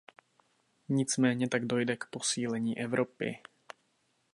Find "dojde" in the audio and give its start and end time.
1.65-1.97